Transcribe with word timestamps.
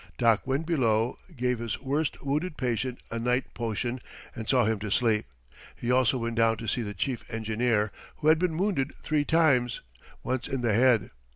Doc 0.17 0.47
went 0.47 0.65
below, 0.65 1.19
gave 1.37 1.59
his 1.59 1.79
worst 1.79 2.23
wounded 2.23 2.57
patient 2.57 2.97
a 3.11 3.19
night 3.19 3.53
potion 3.53 4.01
and 4.35 4.49
saw 4.49 4.65
him 4.65 4.79
to 4.79 4.89
sleep. 4.89 5.27
He 5.75 5.91
also 5.91 6.17
went 6.17 6.37
down 6.37 6.57
to 6.57 6.67
see 6.67 6.81
the 6.81 6.95
chief 6.95 7.23
engineer, 7.29 7.91
who 8.15 8.29
had 8.29 8.39
been 8.39 8.57
wounded 8.57 8.95
three 9.03 9.25
times 9.25 9.81
once 10.23 10.47
in 10.47 10.61
the 10.61 10.73
head. 10.73 11.11